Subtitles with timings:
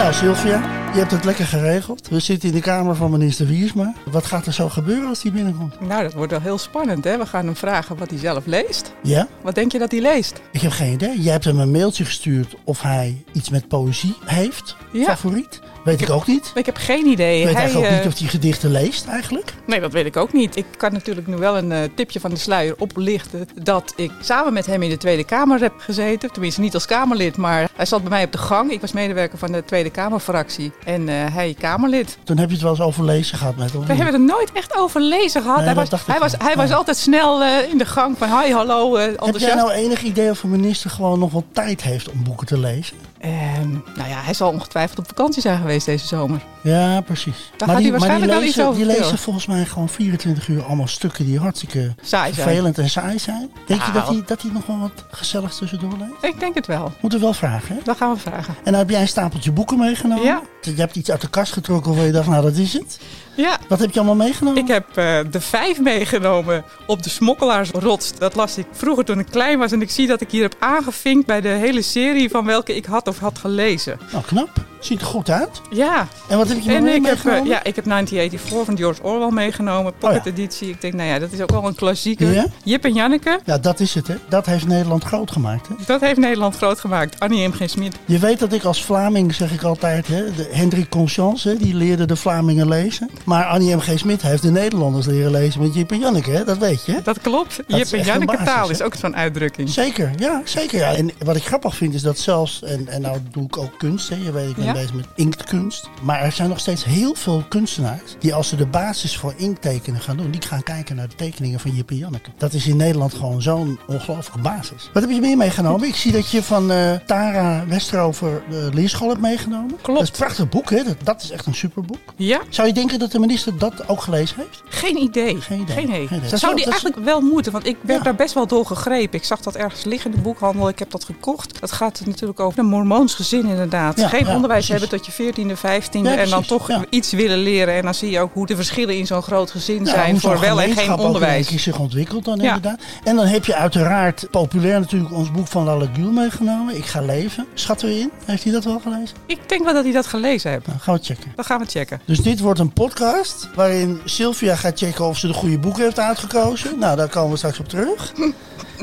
[0.00, 2.08] Nou, Sylvia, je hebt het lekker geregeld.
[2.08, 3.94] We zitten in de kamer van minister Wiersma.
[4.10, 5.80] Wat gaat er zo gebeuren als hij binnenkomt?
[5.80, 7.18] Nou, dat wordt wel heel spannend, hè?
[7.18, 8.94] We gaan hem vragen wat hij zelf leest.
[9.02, 9.28] Ja?
[9.42, 10.40] Wat denk je dat hij leest?
[10.52, 11.20] Ik heb geen idee.
[11.20, 14.76] Jij hebt hem een mailtje gestuurd of hij iets met poëzie heeft.
[14.92, 15.04] Ja.
[15.04, 15.60] Favoriet?
[15.84, 16.52] Weet ik ook niet.
[16.54, 17.38] Ik heb geen idee.
[17.38, 19.54] Ik weet Hij, eigenlijk ook eh, niet of hij gedichten leest eigenlijk.
[19.66, 20.56] Nee, dat weet ik ook niet.
[20.56, 24.52] Ik kan natuurlijk nu wel een eh, tipje van de sluier oplichten dat ik samen
[24.52, 26.32] met hem in de Tweede Kamer heb gezeten.
[26.32, 28.70] Tenminste, niet als Kamerlid, maar hij zat bij mij op de gang.
[28.70, 32.18] Ik was medewerker van de Tweede Kamerfractie en eh, hij Kamerlid.
[32.24, 33.86] Toen heb je het wel eens overlezen gehad met hem.
[33.86, 35.58] We hebben het nooit echt over lezen gehad.
[35.58, 35.74] Nee, hij
[36.18, 39.54] was, hij was, altijd snel eh, in de gang van hi, hallo, eh Heb jij
[39.54, 42.96] nou enig idee of een minister gewoon nog wel tijd heeft om boeken te lezen?
[43.20, 46.40] Ehm, nou ja, hij zal ongetwijfeld op vakantie zijn geweest deze zomer.
[46.62, 47.50] Ja, precies.
[47.56, 50.62] Daar gaat hij waarschijnlijk wel lezen, iets over die lezen volgens mij gewoon 24 uur
[50.64, 52.46] allemaal stukken die hartstikke Saai zijn.
[52.46, 53.50] vervelend en saai zijn.
[53.66, 53.92] Denk je Nou.
[53.92, 56.34] dat hij, dat hij nog wel wat gezelligs tussendoor leest?
[56.34, 56.92] Ik denk het wel.
[57.00, 57.80] Moeten we wel vragen, hè?
[57.84, 58.54] Dat gaan we vragen.
[58.64, 60.24] En dan heb jij een stapeltje boeken meegenomen.
[60.24, 60.42] Ja.
[60.62, 62.98] Je hebt iets uit de kast getrokken waar je dacht, nou dat is het.
[63.36, 64.62] Ja, Wat heb je allemaal meegenomen?
[64.62, 68.12] ik heb eh, de vijf meegenomen op de smokkelaarsrots.
[68.18, 69.72] Dat las ik vroeger toen ik klein was.
[69.72, 72.84] En ik zie dat ik hier heb aangevinkt bij de hele serie van welke ik
[72.84, 73.98] had of had gelezen.
[74.12, 74.50] Nou, knap.
[74.80, 75.60] Ziet er goed uit.
[75.70, 78.76] Ja, En wat heb je nog en ik heb, eh, ja, ik heb 1984 van
[78.76, 79.92] George Orwell meegenomen.
[79.98, 80.30] Pocket Oh ja.
[80.30, 80.68] editie.
[80.68, 82.32] Ik denk, nou ja, dat is ook wel een klassieker.
[82.32, 82.46] Ja?
[82.64, 83.40] Jip en Janneke.
[83.44, 84.14] Ja, dat is het, hè.
[84.28, 85.74] Dat heeft Nederland groot gemaakt, hè.
[85.86, 87.20] Dat heeft Nederland groot gemaakt.
[87.20, 87.52] Annie M.
[87.52, 87.62] G.
[87.70, 87.96] Smit.
[88.04, 91.74] Je weet dat ik als Vlaming, zeg ik altijd, hè, de Hendrik Conscience, hè, die
[91.74, 93.10] leerde de Vlamingen lezen.
[93.24, 93.80] Maar Annie M.
[93.80, 93.98] G.
[93.98, 96.44] Smit heeft de Nederlanders leren lezen met Jip en Janneke, hè.
[96.44, 97.00] Dat weet je.
[97.02, 97.60] Dat klopt.
[97.66, 99.68] Jip en Janneke basis, taal is ook zo'n uitdrukking.
[99.68, 100.78] Zeker, ja, zeker.
[100.78, 100.94] Ja.
[100.94, 104.08] En wat ik grappig vind is dat zelfs, en, en nou doe ik ook kunst,
[104.08, 104.16] hè.
[104.16, 105.88] je weet ik ben bezig met inktkunst.
[106.02, 110.00] Maar er zijn nog steeds heel veel kunstenaars die als ze de basis voor inkttekenen
[110.00, 112.30] gaan doen, die gaan kijken naar de tekeningen van Jip en Janneke.
[112.36, 114.90] Dat is in Nederland gewoon zo'n ongelooflijke basis.
[114.92, 115.88] Wat heb je meer meegenomen?
[115.88, 119.76] Ik zie dat je van eh, Tara Westerover de leerschool hebt meegenomen.
[119.82, 119.98] Klopt.
[119.98, 120.82] Dat is een prachtig boek, hè?
[120.82, 121.98] Dat, dat is echt een superboek.
[122.16, 124.62] Ja, Zou je denken dat de minister dat ook gelezen heeft?
[124.68, 125.40] Geen idee.
[125.40, 125.76] Geen idee.
[125.76, 126.06] Geen idee.
[126.08, 128.04] Geen zou die is- eigenlijk wel moeten, want ik werd Ja.
[128.04, 129.18] daar best wel door gegrepen.
[129.18, 130.68] Ik zag dat ergens liggen in de boekhandel.
[130.68, 131.60] Ik heb dat gekocht.
[131.60, 133.98] Dat gaat natuurlijk over een Mormoons gezin inderdaad.
[133.98, 134.80] Ja, Geen ja, onderwijs precies.
[134.80, 136.84] hebben tot je 14e, 15e Ja, en dan toch ja.
[136.90, 137.74] iets willen leren.
[137.74, 140.40] En dan zie je ook hoe de verschillen in zo'n groot gezin Ja, zijn voor
[140.40, 141.46] wel en geen onderwijs.
[141.46, 142.80] keer zich ontwikkelt dan inderdaad.
[143.04, 146.76] En dan heb je uiteraard populair natuurlijk ons boek van Lalagul meegenomen.
[146.76, 147.46] Ik ga leven.
[147.54, 148.10] Schatten we in?
[148.24, 149.16] Heeft hij dat wel gelezen?
[149.26, 150.66] Ik denk wel dat hij dat gelezen heeft.
[150.66, 151.32] Nou, gaan we checken.
[151.36, 152.00] Dat gaan we checken.
[152.04, 155.98] Dus dit wordt een podcast waarin Sylvia gaat checken of ze de goede boeken heeft
[155.98, 156.78] uitgekozen.
[156.78, 158.12] Nou, daar komen we straks op terug.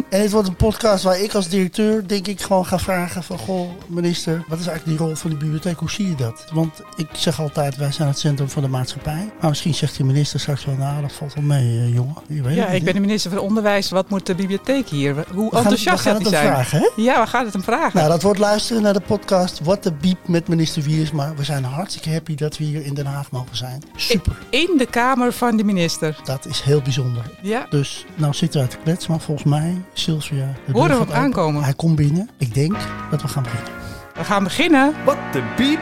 [0.09, 3.37] En het wordt een podcast waar ik als directeur, denk ik, gewoon ga vragen van...
[3.37, 5.79] Goh, minister, wat is eigenlijk die rol van de bibliotheek?
[5.79, 6.45] Hoe zie je dat?
[6.53, 9.29] Want ik zeg altijd, wij zijn het centrum van de maatschappij.
[9.41, 12.15] Maar misschien zegt die minister straks wel, nou, dat valt wel mee, eh, jongen.
[12.27, 13.89] Je weet Ja, ik ben de minister van Onderwijs.
[13.89, 15.25] Wat moet de bibliotheek hier?
[15.33, 16.47] Hoe We enthousiast gaat hem zijn?
[16.47, 16.89] vragen, hè?
[16.95, 17.97] Ja, we gaan het hem vragen.
[17.99, 21.33] Nou, dat wordt luisteren naar de podcast What the Beep met minister Wiersma.
[21.35, 23.83] We zijn hartstikke happy dat we hier in Den Haag mogen zijn.
[23.95, 24.37] Super.
[24.49, 26.15] In de kamer van de minister.
[26.23, 27.23] Dat is heel bijzonder.
[27.41, 30.53] Ja, Dus nou zitten we uit de klets, maar volgens mij, Sylvia...
[30.71, 31.15] Horen deur we hem open.
[31.15, 31.63] aankomen?
[31.63, 32.29] Hij komt binnen.
[32.37, 32.75] Ik denk
[33.11, 33.71] dat we gaan beginnen.
[34.13, 34.93] we gaan beginnen.
[35.05, 35.79] Wat de biep.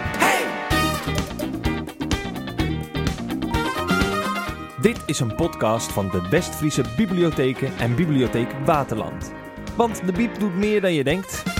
[4.82, 9.32] Dit is een podcast van de Westfriese Bibliotheken en Bibliotheek Waterland.
[9.76, 11.55] Want de biep doet meer dan je denkt.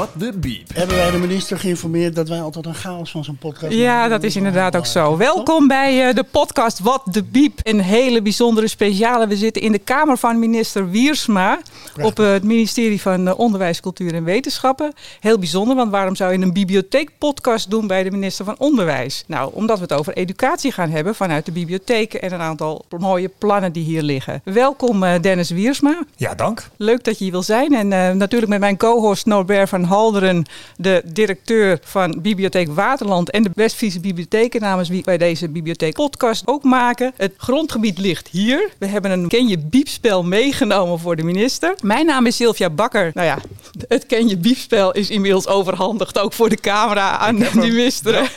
[0.00, 0.74] Wat de biep.
[0.74, 4.22] Hebben wij de minister geïnformeerd dat wij altijd een chaos van zo'n podcast Ja, dat
[4.22, 5.16] is inderdaad ook zo.
[5.16, 7.58] Welkom bij eh, de podcast Wat de Biep.
[7.62, 9.26] Een hele bijzondere speciale.
[9.26, 11.60] We zitten in de kamer van minister Wiersma
[12.02, 14.92] op eh, het ministerie van eh, Onderwijs, Cultuur en Wetenschappen.
[15.20, 19.24] Heel bijzonder, want waarom zou je een bibliotheekpodcast doen bij de minister van Onderwijs?
[19.26, 23.30] Nou, omdat we het over educatie gaan hebben vanuit de bibliotheken en een aantal mooie
[23.38, 24.40] plannen die hier liggen.
[24.44, 26.02] Welkom eh, Dennis Wiersma.
[26.16, 26.68] Ja, dank.
[26.76, 27.74] Leuk dat je hier wil zijn.
[27.74, 30.44] En natuurlijk met mijn co-host Norbert van Halderen,
[30.76, 36.46] de directeur van Bibliotheek Waterland en de Westfriese Bibliotheken, namens wie wij deze bibliotheek podcast
[36.46, 37.12] ook maken.
[37.16, 38.70] Het grondgebied ligt hier.
[38.78, 41.74] We hebben een Ken je Biepspel meegenomen voor de minister.
[41.82, 43.10] Mijn naam is Sylvia Bakker.
[43.14, 43.38] Nou ja,
[43.88, 48.32] het Ken je Biepspel is inmiddels overhandigd ook voor de camera aan de minister.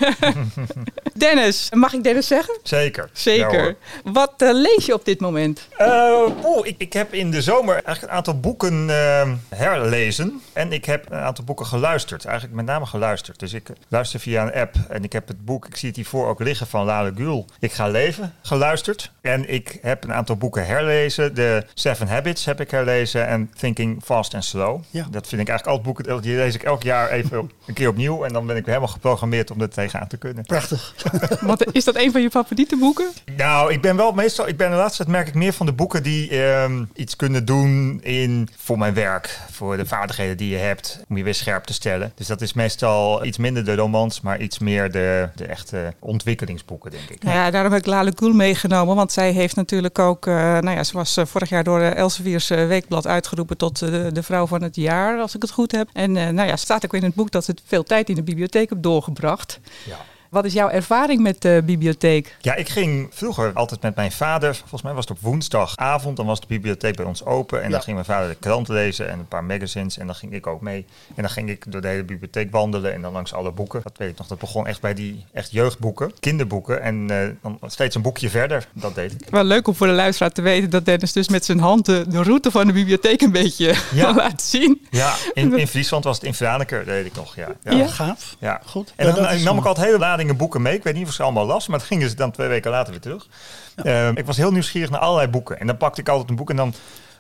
[1.24, 2.60] Dennis, mag ik Dennis zeggen?
[2.64, 3.10] Zeker.
[3.12, 3.76] Zeker.
[4.04, 5.68] Wat eh, lees je op dit moment?
[5.78, 10.42] Eh, oeh, ik, ik heb in de zomer eigenlijk een aantal boeken eh, herlezen.
[10.54, 12.26] En ik heb een aantal boeken geluisterd.
[12.26, 13.40] Eigenlijk met name geluisterd.
[13.40, 14.76] Dus ik luister via een app.
[14.90, 17.46] En ik heb het boek, ik zie het hiervoor ook liggen, van Lale Gül.
[17.60, 19.12] Ik ga leven, geluisterd.
[19.22, 21.36] En ik heb een aantal boeken herlezen.
[21.36, 23.28] De Seven Habits heb ik herlezen.
[23.28, 24.82] En Thinking Fast and Slow.
[24.90, 25.08] Ja.
[25.12, 26.22] Dat vind ik eigenlijk altijd boeken.
[26.22, 27.38] Die lees ik elk jaar even
[27.68, 28.24] een keer opnieuw.
[28.24, 30.44] En dan ben ik weer helemaal geprogrammeerd om er tegenaan te kunnen.
[30.44, 30.94] Prachtig.
[31.72, 33.12] Is dat een van je favoriete boeken?
[33.38, 35.74] Nou, ik ben wel meestal ik ben de laatste tijd merk ik meer van de
[35.74, 39.40] boeken die ehm, iets kunnen doen in, voor mijn werk.
[39.52, 42.12] Voor de vaardigheden die je hebt, om je weer scherp te stellen.
[42.16, 46.92] Dus dat is meestal iets minder de romans, maar iets meer de, de echte ontwikkelingsboeken,
[46.92, 47.24] denk ik.
[47.24, 48.96] Nou ja, daarom heb ik Lale Koel meegenomen.
[48.96, 50.26] Want zij heeft natuurlijk ook...
[50.26, 54.24] Uh, nou ja, ze was uh, vorig jaar door Elsevier's Weekblad uitgeroepen tot de, de
[54.24, 55.90] vrouw van het jaar, als ik het goed heb.
[55.94, 58.70] En nou ja, staat ook in het boek dat ze veel tijd in de bibliotheek
[58.70, 59.60] heeft doorgebracht.
[59.86, 59.98] Ja.
[60.34, 62.36] Wat is jouw ervaring met de bibliotheek?
[62.42, 64.56] Ja, ik ging vroeger altijd met mijn vader.
[64.56, 66.18] Volgens mij was het op woensdagavond.
[66.18, 67.58] Dan was de bibliotheek bij ons open.
[67.60, 67.72] En Ja.
[67.72, 69.98] dan ging mijn vader de krant lezen en een paar magazines.
[69.98, 70.86] En dan ging ik ook mee.
[71.16, 72.94] En dan ging ik door de hele bibliotheek wandelen.
[72.94, 73.80] En dan langs alle boeken.
[73.84, 74.28] Dat weet ik nog.
[74.28, 76.82] Dat begon echt bij die echt jeugdboeken, kinderboeken.
[76.82, 78.68] En eh, dan steeds een boekje verder.
[78.74, 79.30] Dat deed ik.
[79.30, 82.06] Wel leuk om voor de luisteraar te weten dat Dennis dus met zijn hand de,
[82.08, 84.14] de route van de bibliotheek een beetje Ja.
[84.24, 84.86] laat zien.
[84.90, 87.36] Ja, in, in Friesland was het in Franeker, dat weet ik nog.
[87.36, 87.48] Ja.
[87.64, 87.72] ja.
[87.72, 87.88] Ja.
[87.88, 88.36] Gaaf.
[88.40, 88.62] Ja.
[88.66, 88.94] Goed.
[88.96, 90.76] En Ja, dan is nam ik altijd hele ladingen boeken mee.
[90.76, 92.92] Ik weet niet of ze allemaal las, maar dat gingen ze dan twee weken later
[92.92, 93.28] weer terug.
[93.76, 95.60] Eh, ik was heel nieuwsgierig naar allerlei boeken.
[95.60, 96.74] En dan pakte ik altijd een boek en dan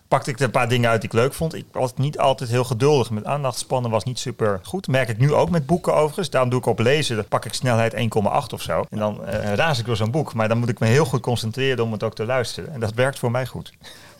[0.08, 1.54] pakte ik er een paar dingen uit die ik leuk vond.
[1.54, 3.10] Ik was niet altijd heel geduldig.
[3.10, 4.88] Met aandachtspannen was niet super goed.
[4.88, 6.30] Merk ik nu ook met boeken overigens.
[6.30, 7.16] Daarom doe ik op lezen.
[7.16, 8.00] Dan pak ik snelheid 1,8
[8.54, 8.86] of zo.
[8.90, 10.34] En dan eh, raas ik door zo'n boek.
[10.34, 12.74] Maar dan moet ik me heel goed concentreren om het ook te luisteren.
[12.74, 13.74] En dat werkt voor mij goed.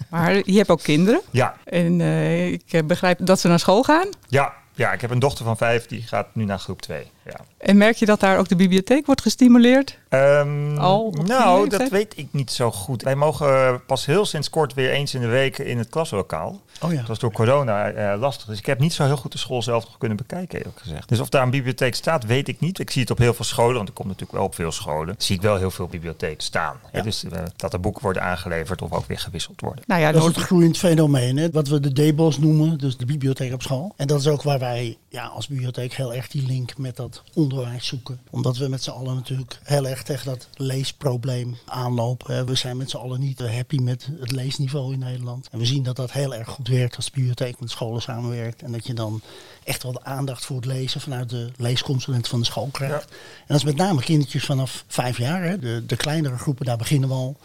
[0.10, 1.22] Maar je hebt ook kinderen.
[1.32, 4.08] Ja, En eh, ik begrijp dat ze naar school gaan.
[4.28, 5.86] ja, ja, ik heb een dochter van vijf.
[5.86, 7.12] Die gaat nu naar groep 2.
[7.26, 7.40] Ja.
[7.58, 10.00] En merk je dat daar ook de bibliotheek wordt gestimuleerd?
[10.14, 11.82] Ehm, Al die nou, leeftijd?
[11.82, 13.02] dat weet ik niet zo goed.
[13.02, 16.62] Wij mogen pas heel sinds kort weer eens in de week in het klaslokaal.
[16.82, 16.98] Oh ja.
[16.98, 18.48] Dat was door corona eh, lastig.
[18.48, 21.10] Dus ik heb niet zo heel goed de school zelf nog kunnen bekijken, eerlijk gezegd.
[21.10, 22.80] Dus of daar een bibliotheek staat, weet ik niet.
[22.80, 25.16] Ik zie het op heel veel scholen, want er komt natuurlijk wel op veel scholen.
[25.18, 26.80] Zie ik wel heel veel bibliotheken staan.
[26.92, 27.02] hè.
[27.02, 29.84] Dus eh, dat er boeken worden aangeleverd of ook weer gewisseld worden.
[29.88, 31.50] Nou ja, Dat is het groeiend fenomeen, hè?
[31.50, 33.94] wat we de DBOS noemen, dus de bibliotheek op school.
[33.98, 37.24] En dat is ook waar wij ja, als bibliotheek heel erg die link met dat
[37.34, 38.20] onderwijs zoeken.
[38.30, 42.46] Omdat we met z'n allen natuurlijk heel erg tegen dat leesprobleem aanlopen.
[42.46, 45.48] We zijn met z'n allen niet happy met het leesniveau in Nederland.
[45.52, 48.62] En we zien dat dat heel erg goed werkt als de bibliotheek met scholen samenwerkt.
[48.62, 49.22] En dat je dan
[49.64, 53.12] echt wel de aandacht voor het lezen vanuit de leesconsulent van de school krijgt.
[53.12, 55.44] En dat is met name kindertjes vanaf vijf jaar.
[55.44, 55.60] Hè?
[55.60, 57.38] De, de kleinere groepen, daar beginnen we al.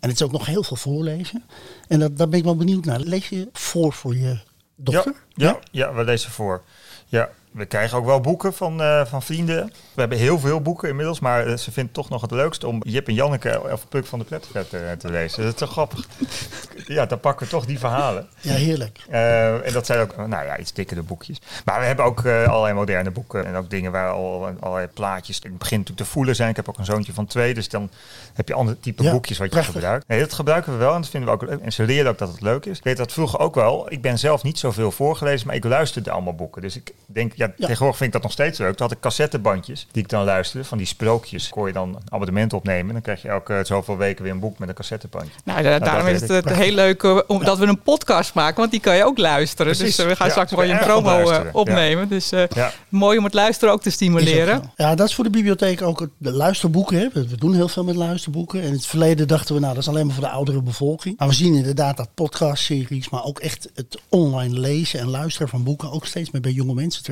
[0.00, 1.44] En het is ook nog heel veel voorlezen.
[1.88, 3.00] En dat, daar ben ik wel benieuwd naar.
[3.00, 4.38] Lees je voor voor je
[4.76, 5.14] dochter?
[5.34, 6.62] Ja, ja, ja, we lezen voor.
[7.06, 9.72] Ja, we krijgen ook wel boeken van, eh, van vrienden.
[9.94, 12.64] We hebben heel veel boeken inmiddels, maar eh, ze vindt het toch nog het leukst
[12.64, 15.42] om Jip en Janneke of Puk van de Pletterpret te, te lezen.
[15.42, 16.06] Dat is toch grappig.
[16.86, 18.28] ja, dan pakken we toch die verhalen.
[18.40, 18.98] Ja, heerlijk.
[19.08, 21.40] Eh, en dat zijn ook, nou ja, iets dikkere boekjes.
[21.64, 25.36] Maar we hebben ook eh, allerlei moderne boeken en ook dingen waar al allerlei plaatjes.
[25.36, 26.50] Het begint natuurlijk te voelen zijn.
[26.50, 27.90] Ik heb ook een zoontje van twee, dus dan
[28.34, 30.08] heb je andere type Ja, boekjes wat je gebruikt.
[30.08, 31.60] Nee, dat gebruiken we wel en dat vinden we ook leuk.
[31.60, 32.78] En ze leren ook dat het leuk is.
[32.78, 33.92] Ik weet dat vroeger ook wel.
[33.92, 36.62] Ik ben zelf niet zoveel voorgelezen, maar ik luisterde allemaal boeken.
[36.62, 37.66] Dus ik denk, ja, Ja.
[37.66, 38.76] tegenwoordig vind ik dat nog steeds leuk.
[38.76, 41.48] Toen had ik cassettebandjes die ik dan luisterde, van die sprookjes.
[41.48, 42.92] Kon je dan een abonnement opnemen.
[42.92, 45.32] Dan krijg je elke zoveel weken weer een boek met een cassettebandje.
[45.44, 48.80] Nou, da- daarom is het heel leuk eh, omdat we een podcast maken, want die
[48.80, 49.66] kan je ook luisteren.
[49.76, 49.96] Precies.
[49.96, 52.08] Dus eh, we gaan Ja, straks is een promo eh, opnemen.
[52.08, 52.72] Dus eh, Ja.
[52.88, 54.72] mooi om het luisteren ook te ook stimuleren.
[54.76, 56.98] Ja, dat is voor de bibliotheek ook het, de luisterboeken.
[56.98, 57.08] Hè.
[57.12, 58.60] We we doen heel veel met luisterboeken.
[58.60, 61.18] En in het verleden dachten we, nou, dat is alleen maar voor de oudere bevolking.
[61.18, 65.62] Maar we zien inderdaad dat podcastseries, maar ook echt het online lezen en luisteren van
[65.64, 67.02] boeken ook steeds meer bij jonge mensen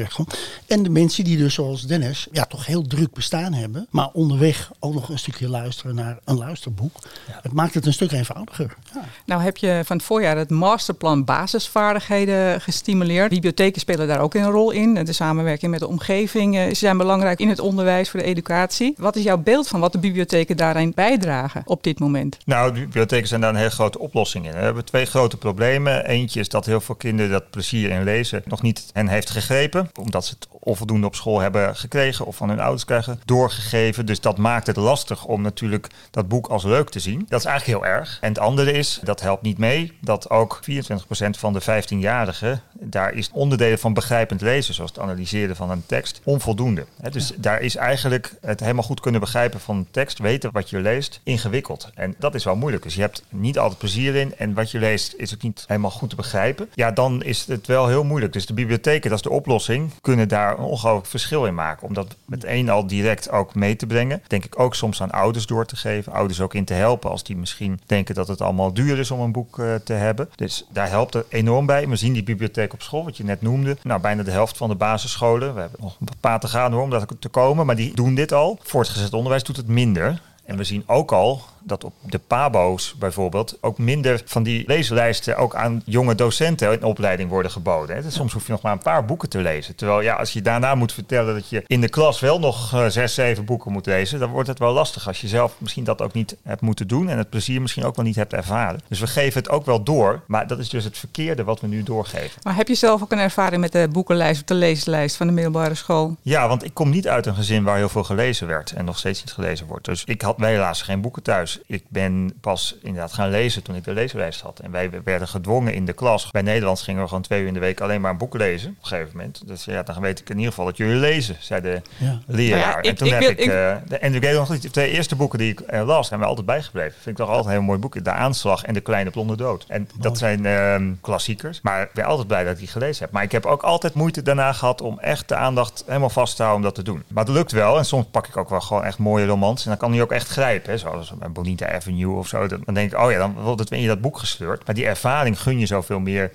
[0.67, 4.71] En de mensen die dus zoals Dennis, ja, toch heel druk bestaan hebben, maar onderweg
[4.79, 6.99] ook nog een stukje luisteren naar een luisterboek.
[7.31, 8.77] Het maakt het een stuk eenvoudiger.
[8.95, 9.05] Ja.
[9.27, 13.29] Nou heb je van het voorjaar het masterplan basisvaardigheden gestimuleerd.
[13.29, 14.95] Bibliotheken spelen daar ook een rol in.
[14.95, 18.95] De samenwerking met de omgeving eh, zijn belangrijk in het onderwijs voor de educatie.
[18.97, 22.38] Wat is jouw beeld van wat de bibliotheken daarin bijdragen op dit moment?
[22.45, 24.52] Nou, de bibliotheken zijn daar een hele grote oplossing in.
[24.52, 26.07] We hebben twee grote problemen.
[26.07, 29.90] Eentje is dat heel veel kinderen dat plezier in lezen nog niet hen heeft gegrepen.
[30.07, 34.07] Omdat ze het onvoldoende op school hebben gekregen of van hun ouders krijgen doorgegeven.
[34.07, 37.27] Dus dat maakt het lastig om natuurlijk dat boek als leuk te zien.
[37.29, 38.19] Dat is eigenlijk heel erg.
[38.21, 40.95] En het andere is, dat helpt niet mee, dat ook 24%
[41.31, 46.21] van de 15-jarigen, daar is onderdelen van begrijpend lezen, zoals het analyseren van een tekst,
[46.25, 46.87] onvoldoende.
[47.11, 50.81] Dus daar is eigenlijk het helemaal goed kunnen begrijpen van een tekst, weten wat je
[50.81, 51.91] leest, ingewikkeld.
[51.95, 52.83] En dat is wel moeilijk.
[52.83, 55.91] Dus je hebt niet altijd plezier in en wat je leest is ook niet helemaal
[55.91, 56.69] goed te begrijpen.
[56.75, 58.33] Ja, dan is het wel heel moeilijk.
[58.33, 61.87] Dus de bibliotheken, dat is de oplossing, kunnen daar een ongelooflijk verschil in maken.
[61.87, 64.23] Om dat met één al direct ook mee te brengen.
[64.26, 66.12] Denk ik ook soms aan ouders door te geven.
[66.12, 69.21] Ouders ook in te helpen als die misschien denken dat het allemaal duur is om
[69.21, 70.29] een boek eh, te hebben.
[70.35, 71.88] Dus daar helpt het enorm bij.
[71.88, 73.76] We zien die bibliotheek op school, wat je net noemde.
[73.83, 75.55] Nou, bijna de helft van de basisscholen.
[75.55, 77.67] We hebben nog een paar te gaan hoor, om daar te komen.
[77.67, 78.59] Maar die doen dit al.
[78.62, 80.21] Voortgezet onderwijs doet het minder.
[80.45, 85.37] En we zien ook al dat op de pabo's bijvoorbeeld ook minder van die leeslijsten
[85.37, 87.96] ook aan jonge docenten in opleiding worden geboden.
[87.96, 88.11] Hè.
[88.11, 89.75] Soms hoef je nog maar een paar boeken te lezen.
[89.75, 92.87] Terwijl ja, als je daarna moet vertellen dat je in de klas wel nog uh,
[92.87, 96.02] zes, zeven boeken moet lezen, dan wordt het wel lastig als je zelf misschien dat
[96.02, 98.80] ook niet hebt moeten doen en het plezier misschien ook wel niet hebt ervaren.
[98.88, 101.66] Dus we geven het ook wel door, maar dat is dus het verkeerde wat we
[101.66, 102.40] nu doorgeven.
[102.42, 105.32] Maar heb je zelf ook een ervaring met de boekenlijst of de leeslijst van de
[105.32, 106.16] middelbare school?
[106.23, 108.99] Ja, want ik kom niet uit een gezin waar heel veel gelezen werd en nog
[108.99, 109.85] steeds niet gelezen wordt.
[109.85, 111.56] Dus ik had helaas geen boeken thuis.
[111.67, 114.59] Ik ben pas inderdaad gaan lezen toen ik de leeslijst had.
[114.59, 116.31] En wij werden gedwongen in de klas.
[116.31, 118.71] Bij Nederlands gingen we gewoon twee uur in de week alleen maar een boek lezen.
[118.71, 119.43] Op een gegeven moment.
[119.47, 122.21] Dus ja, dan weet ik in ieder geval dat jullie lezen, zei de ja.
[122.27, 122.59] leraar.
[122.59, 123.39] Nou ja, ik, en toen ik, heb ik...
[123.39, 125.87] ik uh, de, en ik weet nog niet, de twee eerste boeken die ik uh,
[125.87, 126.93] las, zijn we altijd bijgebleven.
[126.93, 128.05] Vind ik toch altijd een heel mooi boek.
[128.05, 129.65] De Aanslag en De Kleine Blonde Dood.
[129.69, 131.61] En dat zijn uh, klassiekers.
[131.63, 133.13] Maar ik ben altijd blij dat ik die gelezen heb.
[133.13, 136.43] Maar ik heb ook altijd moeite daarna gehad om echt de aandacht helemaal vast te
[136.43, 137.03] houden om dat te doen.
[137.09, 137.79] Maar het lukt wel.
[137.79, 139.63] En soms pak ik ook wel gewoon echt mooie romans.
[139.63, 140.71] En dan kan die ook echt grijpen.
[140.71, 141.13] Hè, zoals
[141.47, 142.47] Bonita Avenue of zo.
[142.47, 144.67] Dan denk ik, oh ja, dan wordt het in je dat boek gesleurd.
[144.67, 146.31] Maar die ervaring gun je zoveel meer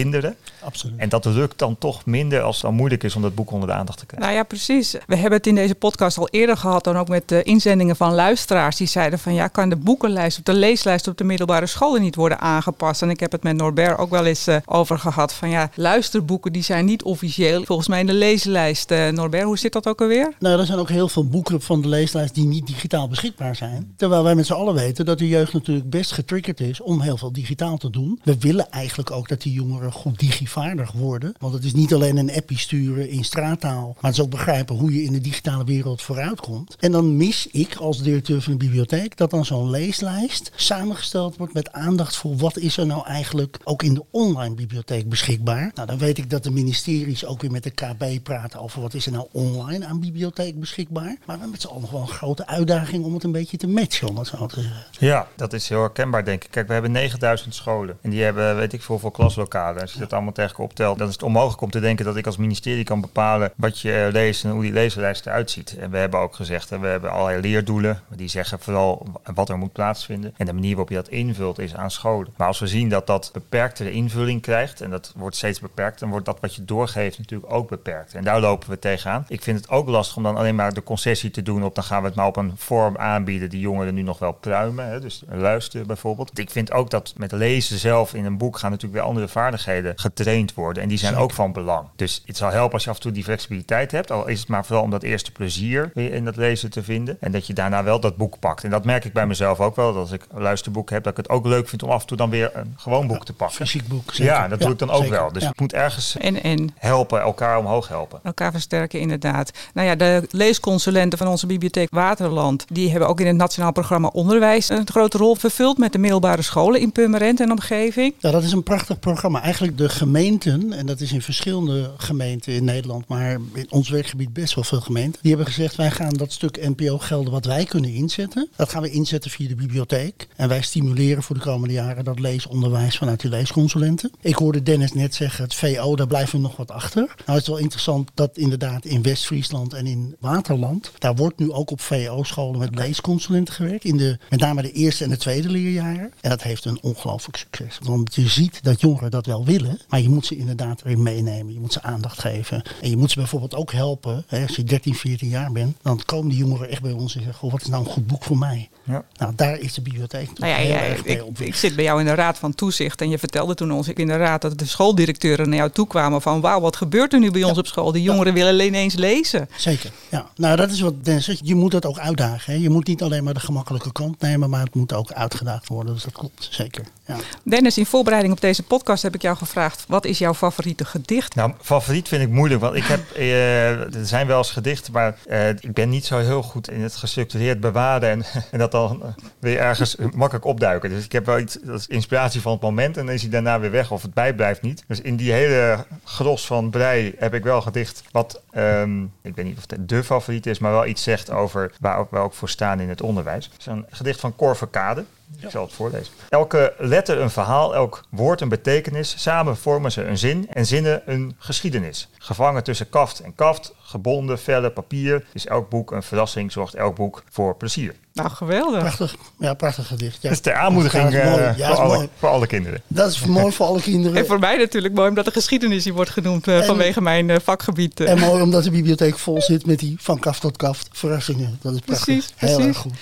[0.00, 0.36] kinderen.
[0.60, 0.98] Absoluut.
[0.98, 3.68] En dat lukt dan toch minder als het dan moeilijk is om dat boek onder
[3.68, 4.28] de aandacht te krijgen.
[4.28, 4.92] Nou ja, precies.
[5.06, 8.14] We hebben het in deze podcast al eerder gehad, dan ook met de inzendingen van
[8.14, 8.76] luisteraars.
[8.76, 12.14] Die zeiden van ja, kan de boekenlijst of de leeslijst op de middelbare scholen niet
[12.14, 13.02] worden aangepast?
[13.02, 15.32] En ik heb het met Norbert ook wel eens uh, over gehad.
[15.32, 18.90] Van ja, luisterboeken die zijn niet officieel volgens mij in de leeslijst.
[18.90, 20.32] Uh, Norbert, hoe zit dat ook alweer?
[20.38, 23.92] Nou, er zijn ook heel veel boeken van de leeslijst die niet digitaal beschikbaar zijn.
[23.96, 27.16] Terwijl wij met z'n allen weten dat de jeugd natuurlijk best getriggerd is om heel
[27.16, 28.20] veel digitaal te doen.
[28.22, 31.34] We willen eigenlijk ook dat die jongeren goed digivaardig worden.
[31.38, 34.76] Want het is niet alleen een appie sturen in straattaal, maar het is ook begrijpen
[34.76, 36.76] hoe je in de digitale wereld vooruit komt.
[36.80, 41.54] En dan mis ik als directeur van de bibliotheek dat dan zo'n leeslijst samengesteld wordt
[41.54, 45.70] met aandacht voor wat is er nou eigenlijk ook in de online bibliotheek beschikbaar.
[45.74, 48.94] Nou, dan weet ik dat de ministeries ook weer met de KB praten over wat
[48.94, 51.04] is er nou online aan bibliotheek beschikbaar.
[51.04, 53.68] Maar we hebben met z'n allen wel een grote uitdaging om het een beetje te
[53.68, 54.84] matchen, om het zo te zeggen.
[54.98, 56.50] Ja, dat is heel herkenbaar denk ik.
[56.50, 59.73] Kijk, we hebben 9000 scholen en die hebben weet ik veel voor klaslokalen.
[59.80, 62.26] Als je dat allemaal tegen optelt, dan is het onmogelijk om te denken dat ik
[62.26, 65.76] als ministerie kan bepalen wat je eh, leest en hoe die lezenlijst eruit ziet.
[65.78, 69.72] En we hebben ook gezegd, we hebben allerlei leerdoelen, die zeggen vooral wat er moet
[69.72, 70.34] plaatsvinden.
[70.36, 72.32] En de manier waarop je dat invult is aan scholen.
[72.36, 76.10] Maar als we zien dat dat beperktere invulling krijgt, en dat wordt steeds beperkt, dan
[76.10, 78.14] wordt dat wat je doorgeeft natuurlijk ook beperkt.
[78.14, 79.24] En daar lopen we tegenaan.
[79.28, 81.84] Ik vind het ook lastig om dan alleen maar de concessie te doen op, dan
[81.84, 84.88] gaan we het maar op een vorm aanbieden die jongeren nu nog wel pruimen.
[84.88, 86.38] Hè, dus luisteren bijvoorbeeld.
[86.38, 89.52] Ik vind ook dat met lezen zelf in een boek gaan natuurlijk weer andere vaardigheden
[89.96, 90.82] getraind worden.
[90.82, 91.88] En die zijn ook van belang.
[91.96, 94.10] Dus het zal helpen als je af en toe die flexibiliteit hebt.
[94.10, 97.16] Al is het maar vooral om dat eerste plezier weer in dat lezen te vinden.
[97.20, 98.64] En dat je daarna wel dat boek pakt.
[98.64, 99.92] En dat merk ik bij mezelf ook wel.
[99.92, 102.06] Dat als ik een luisterboek heb, dat ik het ook leuk vind om af en
[102.06, 103.56] toe dan weer een gewoon boek te pakken.
[103.56, 104.12] Fysiek boek.
[104.12, 105.32] Ja, dat doe ik dan ook wel.
[105.32, 108.20] Dus het moet ergens en, en helpen, elkaar omhoog helpen.
[108.22, 109.50] Elkaar versterken, inderdaad.
[109.74, 114.08] Nou ja, de leesconsulenten van onze bibliotheek Waterland, die hebben ook in het Nationaal Programma
[114.08, 118.14] Onderwijs een grote rol vervuld met de middelbare scholen in Purmerend en omgeving.
[118.18, 122.52] Ja, dat is een prachtig programma eigenlijk de gemeenten, en dat is in verschillende gemeenten
[122.52, 126.14] in Nederland, maar in ons werkgebied best wel veel gemeenten, die hebben gezegd wij gaan
[126.14, 130.28] dat stuk NPO-gelden wat wij kunnen inzetten, dat gaan we inzetten via de bibliotheek.
[130.36, 134.10] En wij stimuleren voor de komende jaren dat leesonderwijs vanuit die leesconsulenten.
[134.20, 137.02] Ik hoorde Dennis net zeggen, het VO, daar blijven we nog wat achter.
[137.06, 141.52] Nou het is wel interessant dat inderdaad in West-Friesland en in Waterland, daar wordt nu
[141.52, 145.48] ook op VO-scholen met leesconsulenten gewerkt, in de, met name de eerste en de tweede
[145.48, 146.12] leerjaren.
[146.20, 147.78] En dat heeft een ongelooflijk succes.
[147.82, 151.52] Want je ziet dat jongeren dat wel willen, maar je moet ze inderdaad erin meenemen.
[151.52, 152.62] Je moet ze aandacht geven.
[152.82, 154.24] En je moet ze bijvoorbeeld ook helpen.
[154.26, 157.20] Hè, als je 13, 14 jaar bent, dan komen die jongeren echt bij ons en
[157.20, 158.68] zeggen: Goh, wat is nou een goed boek voor mij?
[158.84, 159.04] Ja.
[159.16, 161.38] Nou, daar is de bibliotheek nou ja, heel erg ik, op.
[161.38, 164.06] Ik zit bij jou in de raad van toezicht en je vertelde toen ons in
[164.06, 167.30] de raad dat de schooldirecteuren naar jou toe kwamen van wauw, wat gebeurt er nu
[167.30, 167.92] bij ons op school?
[167.92, 169.48] De jongeren willen alleen eens lezen.
[169.56, 170.26] Zeker, ja.
[170.36, 171.40] Nou, dat is wat Dennis zegt.
[171.42, 172.52] Je moet dat ook uitdagen.
[172.52, 172.58] Hè.
[172.58, 175.94] Je moet niet alleen maar de gemakkelijke kant nemen, maar het moet ook uitgedaagd worden.
[175.94, 176.84] Dus dat klopt, zeker.
[177.06, 177.16] Ja.
[177.42, 181.34] Dennis, in voorbereiding op deze podcast heb ik jou gevraagd, wat is jouw favoriete gedicht?
[181.34, 185.16] Nou, favoriet vind ik moeilijk, want ik heb, uh, er zijn wel eens gedichten, maar
[185.26, 189.14] uh, ik ben niet zo heel goed in het gestructureerd bewaren en, en dat dan
[189.38, 190.90] weer ergens makkelijk opduiken.
[190.90, 193.30] Dus ik heb wel iets, dat is inspiratie van het moment en dan is hij
[193.30, 194.84] daarna weer weg of het bijblijft niet.
[194.86, 199.44] Dus in die hele gros van brei heb ik wel gedicht wat, um, ik weet
[199.44, 202.48] niet of het de favoriet is, maar wel iets zegt over waar we ook voor
[202.48, 203.44] staan in het onderwijs.
[203.44, 205.04] Het is een gedicht van Cor Verkade.
[205.40, 206.12] Ik zal het voorlezen.
[206.28, 209.14] Elke letter een verhaal, elk woord een betekenis.
[209.22, 212.08] Samen vormen ze een zin en zinnen een geschiedenis.
[212.18, 215.24] Gevangen tussen kaft en kaft, gebonden, vellen, papier.
[215.32, 217.94] Is elk boek een verrassing, zorgt elk boek voor plezier.
[218.12, 218.78] Nou, geweldig.
[218.80, 219.14] Prachtig.
[219.38, 220.14] Ja, prachtig gedicht.
[220.14, 220.28] Ja.
[220.28, 221.42] Dat is de aanmoediging Ja, dat is mooi.
[221.50, 222.08] eh, Ja, voor, alle, mooi.
[222.18, 222.82] voor alle kinderen.
[222.86, 224.16] Dat is mooi voor alle kinderen.
[224.18, 227.30] En voor mij natuurlijk mooi omdat de geschiedenis hier wordt genoemd eh, En- vanwege mijn
[227.30, 228.00] eh, vakgebied.
[228.00, 228.10] eh.
[228.10, 231.58] En mooi omdat de bibliotheek vol zit met die van kaft tot kaft verrassingen.
[231.62, 232.04] Dat is prachtig.
[232.06, 232.66] Precies, Heel precies.
[232.68, 232.92] erg goed.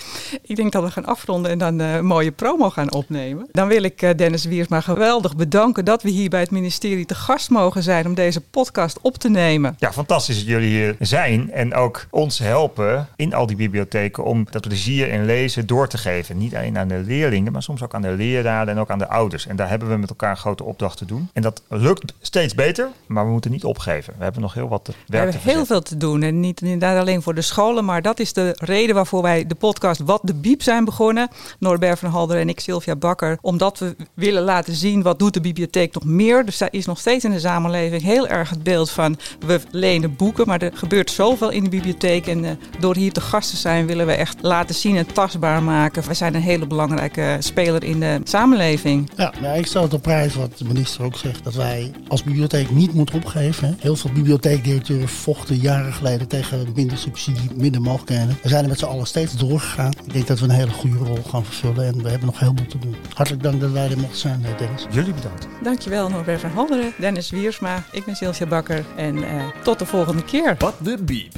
[0.42, 3.48] Ik denk dat we gaan afronden en dan eh, een mooie promo gaan opnemen.
[3.52, 7.14] Dan wil ik eh, Dennis Wiersma geweldig bedanken dat we hier bij het ministerie te
[7.14, 9.76] gast mogen zijn om deze podcast op te nemen.
[9.78, 14.46] Ja, fantastisch dat jullie hier zijn en ook ons helpen in al die bibliotheken om
[14.50, 16.38] dat plezier in lezen door te geven.
[16.38, 19.08] Niet alleen aan de leerlingen, maar soms ook aan de leraren en ook aan de
[19.08, 19.46] ouders.
[19.46, 21.28] En daar hebben we met elkaar een grote opdracht te doen.
[21.32, 24.14] En dat lukt steeds beter, maar we moeten niet opgeven.
[24.18, 26.40] We hebben nog heel wat te- We werk hebben te heel veel te doen en
[26.40, 30.00] niet inderdaad alleen voor de scholen, maar dat is de reden waarvoor wij de podcast
[30.00, 31.28] Wat de Biep zijn begonnen.
[31.58, 33.38] Norbert van Halder en ik, Sylvia Bakker.
[33.40, 36.44] Omdat we willen laten zien wat doet de bibliotheek nog meer.
[36.44, 40.16] Dus daar is nog steeds in de samenleving heel erg het beeld van we lenen
[40.16, 42.26] boeken, maar er gebeurt zoveel in de bibliotheek.
[42.26, 42.50] En eh,
[42.80, 46.02] door hier te gast te zijn willen we echt laten zien en tastbaar maken.
[46.08, 49.10] We zijn een hele belangrijke speler in de samenleving.
[49.16, 51.44] Ja, nou, ik stel het op prijs wat de minister ook zegt.
[51.44, 53.68] Dat wij als bibliotheek niet moeten opgeven.
[53.68, 53.74] hè.
[53.78, 58.38] Heel veel bibliotheekdirecteuren vochten jaren geleden tegen minder subsidie, minder mogelijkheden.
[58.42, 59.92] We zijn er met z'n allen steeds doorgegaan.
[60.04, 61.86] Ik denk dat we een hele goede rol gaan vervullen.
[61.86, 62.96] En we hebben nog heel veel te doen.
[63.14, 64.86] Hartelijk dank dat wij er mochten zijn, eh, Dennis.
[64.90, 65.46] Jullie bedankt.
[65.62, 70.24] Dankjewel Norbert van Halderen, Dennis Wiersma, ik ben Sylvia Bakker en eh, tot de volgende
[70.24, 70.51] keer.
[70.58, 71.34] Wat de biep.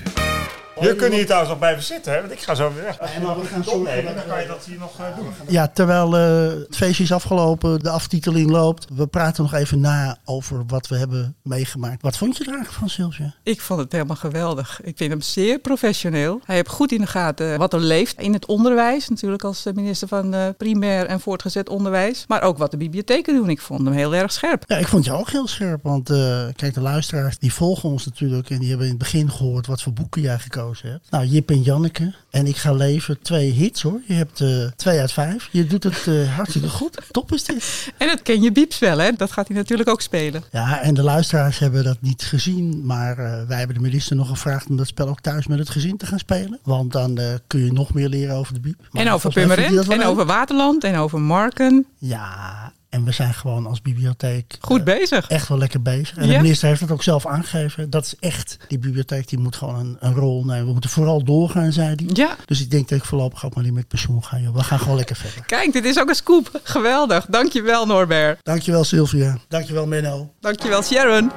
[0.80, 2.20] Jullie kunnen hier trouwens nog blijven zitten, hè?
[2.20, 2.98] want ik ga zo weer weg.
[3.14, 5.26] Ja, maar we gaan zo- opnemen, dan kan je dat hier nog eh, doen.
[5.48, 8.86] Ja, terwijl eh, het feestje is afgelopen, de aftiteling loopt.
[8.94, 12.02] We praten nog even na over wat we hebben meegemaakt.
[12.02, 13.34] Wat vond je er eigenlijk van, Sylvia?
[13.42, 14.80] Ik vond het helemaal geweldig.
[14.82, 16.40] Ik vind hem zeer professioneel.
[16.44, 19.08] Hij heeft goed in de gaten wat er leeft in het onderwijs.
[19.08, 22.24] Natuurlijk als eh, minister van eh, primair en voortgezet onderwijs.
[22.28, 23.48] Maar ook wat de bibliotheken doen.
[23.50, 24.62] Ik vond hem heel erg scherp.
[24.66, 25.82] Ja, ik vond jou ook heel scherp.
[25.82, 28.50] Want eh, kijk, de luisteraars die volgen ons natuurlijk.
[28.50, 31.10] En die hebben in het begin gehoord wat voor boeken jij gekozen hebt.
[31.10, 32.14] Nou, Jip en Janneke.
[32.30, 33.22] En ik ga leven.
[33.22, 34.00] Twee hits hoor.
[34.06, 35.48] Je hebt eh, twee uit vijf.
[35.52, 36.98] Je doet het eh, hartstikke goed.
[37.10, 37.92] Top is dit.
[37.98, 39.12] En het ken je Bieps wel, hè?
[39.12, 40.42] Dat gaat hij natuurlijk ook spelen.
[40.50, 42.86] Ja, en de luisteraars hebben dat niet gezien.
[42.86, 45.70] Maar eh, wij hebben de minister nog gevraagd om dat spel ook thuis met het
[45.70, 46.58] gezin te gaan spelen.
[46.62, 48.88] Want dan kun je nog meer leren over de biep.
[48.90, 50.10] Maar en over Purmerend, dat wel en leuk.
[50.10, 51.86] over Waterland, en over Marken.
[51.98, 55.28] Ja, en we zijn gewoon als bibliotheek Goed eh, bezig.
[55.28, 56.16] echt wel lekker bezig.
[56.16, 56.32] En Ja.
[56.36, 57.90] de minister heeft het ook zelf aangegeven.
[57.90, 60.66] Dat is echt, die bibliotheek die moet gewoon een, een rol nemen.
[60.66, 62.06] We moeten vooral doorgaan, zei hij.
[62.12, 64.38] Ja, Dus ik denk dat ik voorlopig ook maar niet met pensioen ga.
[64.38, 64.54] Joh.
[64.54, 65.44] We gaan gewoon lekker verder.
[65.44, 66.60] kijk, dit is ook een scoop.
[66.62, 67.26] Geweldig.
[67.28, 68.38] Dankjewel Norbert.
[68.42, 69.38] Dankjewel Sylvia.
[69.48, 70.32] Dankjewel Menno.
[70.40, 71.30] Dankjewel Sharon.